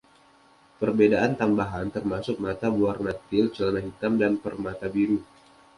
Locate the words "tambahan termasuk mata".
1.41-2.67